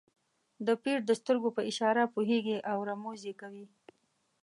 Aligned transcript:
د 0.65 0.67
پیر 0.83 0.99
د 1.05 1.11
سترګو 1.19 1.49
په 1.57 1.61
اشاره 1.71 2.03
پوهېږي 2.13 2.57
او 2.71 2.77
رموز 2.89 3.19
یې 3.29 3.33
کوي. 3.41 3.65